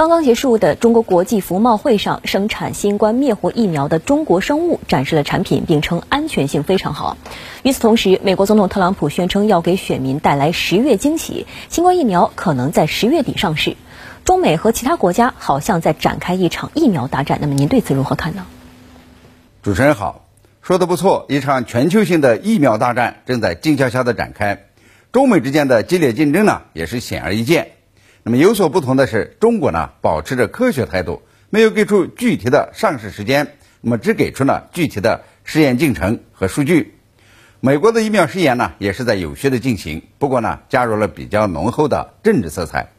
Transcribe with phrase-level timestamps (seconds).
[0.00, 7.18] 刚刚结束的中国国际服贸会上，生产新冠灭活疫苗的中国生物展示了产品，并称安全性非常好。
[7.64, 13.76] 与此同时，美国总统特朗普宣称要给选民带来十月惊喜，新冠疫苗可能在十月底上市。
[14.24, 18.46] 中美和其他国家好像在展开一场疫苗大战，那么您对此如何看呢？
[19.62, 20.24] 主持人好，
[20.62, 24.64] 说的不错，一场全球性的疫苗大战正在静悄悄的展开，
[25.12, 27.72] 中美之间的激烈竞争呢也是显而易见。
[28.22, 36.94] 那么有所不同的是，中国呢保持着科学态度，没有给出具体的上市时间，那么只给出了具体的试验进程和数据。
[37.60, 42.90] 美国的疫苗试验呢也是在有序的进行，不过呢加入了比较浓厚的政治色彩。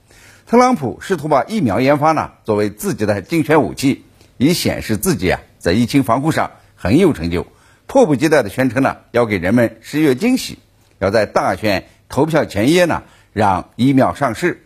[0.48, 4.04] 特朗普试图把疫苗研发呢作为自己的竞选武器，
[4.38, 7.46] 以显示自己啊在疫情防护上很有成就，
[7.86, 10.58] 迫不及待的宣称呢要给人们十月惊喜，
[10.98, 14.66] 要在大选投票前夜呢让疫苗上市。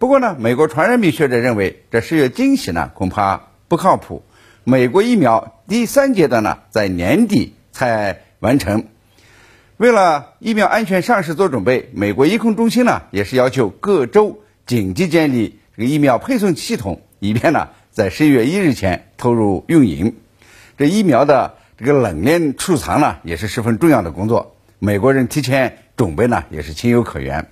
[0.00, 4.22] 不过呢，美国传染病学者认为，这十月惊喜呢恐怕不靠谱。
[4.64, 8.86] 美国疫苗第三阶段呢在年底才完成。
[9.76, 20.16] 为了疫苗安全上市做准备，美国疾控中心呢也是要求各州紧急建立这个疫苗配送系统，以便呢在十一月一日前投入运营。
[20.78, 27.46] 这疫苗的这个冷链储藏呢也是十分重要的工作，美国人提前准备呢也是情有可原。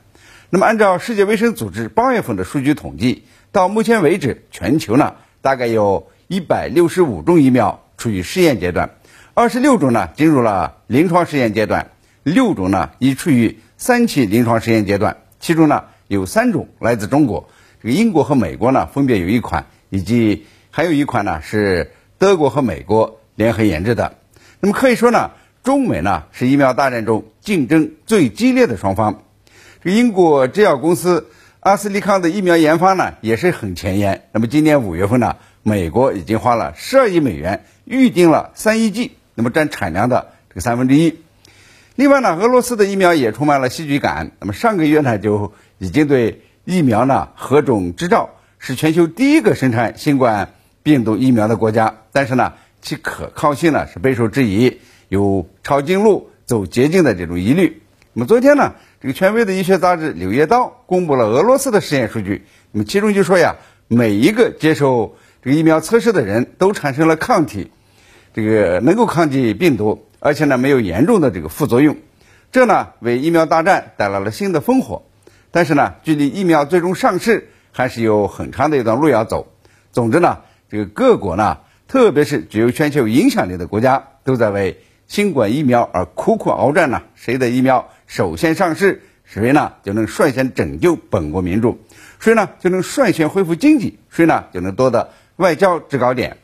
[0.51, 8.93] 那么，按照世界卫生组织八月份的数据统计，到目前为止，全球呢大概有一百六十五种疫苗处于试验阶段，
[9.35, 11.91] 二十六种呢进入了临床试验阶段，
[12.23, 17.51] 六种呢已处于三期临床试验阶段，其中呢有三种来自中国，
[17.83, 24.17] 这个英国和美国呢分别有一款，以及还有一款呢是德国和美国联合研制的。
[24.61, 25.33] 那么可以说呢，
[25.63, 29.25] 中美呢是疫苗大战中竞争最激烈的双方。
[29.81, 31.29] 这英国制药公司
[31.61, 34.25] 阿斯利康的疫苗研发呢也是很前沿。
[34.33, 41.21] 那么今年五月份呢，美国已经花了十二亿美元预定了三亿剂，那么占产量的这个三分之一。
[41.95, 44.33] 另外呢，俄罗斯的疫苗也充满了戏剧感。
[44.41, 51.99] 那么上个月呢就已经对疫苗呢核准执照，是全球第一个生产新冠病毒疫苗的国家。
[52.11, 57.81] 但是呢，其可靠性呢是备受质疑，有抄近路、走捷径的这种疑虑。
[58.13, 58.75] 那么昨天呢？
[59.01, 63.55] 这个权威的医学杂志《柳叶刀》公布了俄罗斯的实验数据，那么其中就说呀，
[63.87, 67.71] 每一个接受这个疫苗测试的人都产生了抗体，
[68.35, 71.97] 这个能够抗击病毒，而且呢没有严重的这个副作用，
[72.51, 75.05] 这呢为疫苗大战带来了新的烽火。
[75.53, 79.47] 但是呢，距离疫苗最终上市还是有很长的一段路要走。
[79.93, 80.39] 总之呢，
[80.69, 87.91] 这个各国呢，特别是具有全球影响力的国家，都在为新冠疫苗而苦苦鏖战呢，谁的疫苗？
[88.09, 91.79] 首先上市，谁呢就能率先拯救本国民众？
[92.19, 93.99] 谁呢就能率先恢复经济？
[94.09, 96.39] 谁呢就能夺得外交制高点？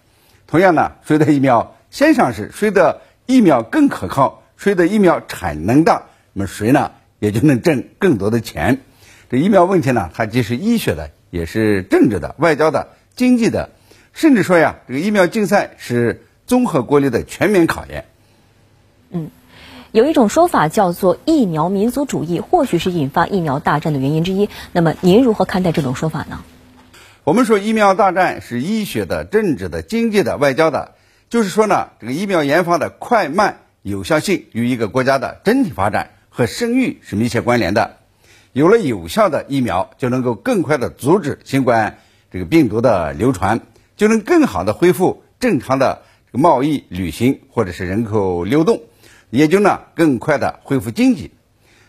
[0.46, 6.02] 同样呢，谁的疫苗先上市，谁的疫苗更可靠，谁的疫苗产能大，
[6.34, 8.82] 那么谁呢也就能挣更多的钱。
[9.30, 13.70] 这疫苗问题呢，它既是医学的，也是政治的、外交的、经济的，
[14.12, 18.04] 甚至说呀，这个疫苗竞赛是综合国力的全面考验。
[19.10, 19.30] 嗯。
[19.94, 24.48] 有一种说法叫做疫苗民族主义，或许是引发疫苗大战的原因之一。
[24.72, 26.40] 那么您如何看待这种说法呢？
[27.22, 30.96] 我们说疫苗大战是医学的、政治的、经济的、外交的，
[31.30, 37.98] 就是说呢，这个疫苗研发的快慢、有效性与一个国家的整体发展和声誉是密切关联的。
[38.52, 41.98] 有了有效的疫苗，就能够更快的阻止新冠
[42.32, 43.60] 这个病毒的流传，
[43.96, 48.80] 就能更好的恢复正常的贸易、旅行或者是人口流动。
[49.34, 51.32] 也就呢更快的恢复经济，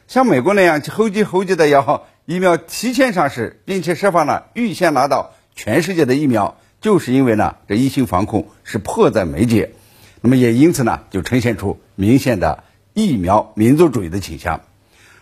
[0.08, 9.74] 像美国那样后急后急的要疫苗提前上市，并且设法呢预先拿到全世界的疫苗，就是因为呢这疫情防控是迫在眉睫，
[10.22, 12.64] 那么也因此呢就呈现出明显的
[12.96, 14.62] 疫苗民族主义的倾向。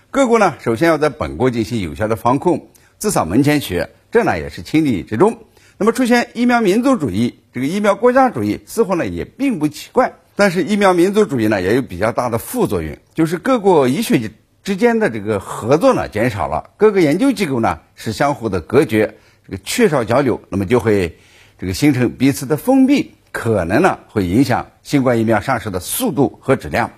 [0.10, 2.70] 各国呢首先要在本国进行有效的防控，
[3.00, 5.40] 自扫门前雪，这呢也是情理之中。
[5.78, 10.14] 那么出现疫苗民族主义，这个疫苗国家主义似乎呢也并不奇怪。
[10.36, 14.32] 但是疫苗民族主义呢，也有比较大的副作用，就是各国医学
[14.64, 19.16] 之间的这个合作呢减少了，各个研究机构呢是相互的隔绝，
[19.46, 21.20] 这个缺少交流，那么就会
[21.60, 26.90] 这个形成彼此的封闭，可能呢会影响新冠疫苗上市的速度和质量。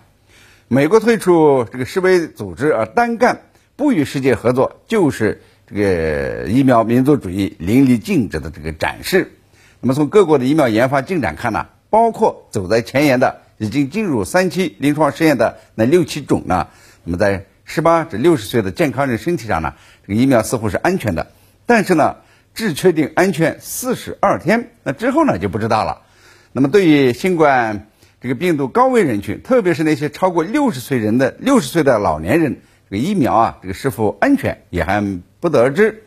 [0.69, 3.41] 美国退出这个世卫组织而单干，
[3.75, 9.33] 不与世界合作，就是这个疫苗民族主义淋漓尽致的这个展示。
[9.81, 11.67] 那么从各国的疫苗研发进展看呢？
[11.89, 16.67] 包括走在前沿的，已经进入三期临床试验的那六七种呢。
[17.03, 19.73] 那么在十八至六十岁的健康人身体上呢，
[20.05, 21.27] 这个疫苗似乎是安全的。
[21.65, 22.17] 但是呢，
[22.53, 26.01] 至确定安全四十二天，那之后呢就不知道了。
[26.51, 27.87] 那么对于新冠
[28.21, 35.03] 这个病毒高危人群，特别是那些超过六十岁人的六十岁的老年人，这个疫苗啊，这个是否安全也还
[35.39, 36.03] 不得而知。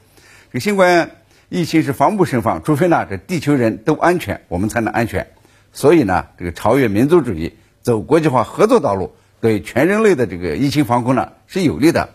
[0.51, 1.11] 这个新冠
[1.49, 5.27] 疫情是防不胜防，除非呢这地球人都安全，我们才能安全。
[5.73, 12.11] 所以呢，这个超越民族主义，走国际化合作道路，对全人类的这个疫情防控呢是有利的。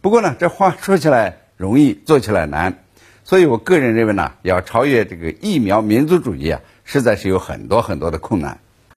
[0.00, 2.84] 不过呢，这话说起来容易，做起来难。
[3.24, 8.58] 所以我个人认为呢，要超越这个疫苗民族主义啊，实在是有很多很多的困难。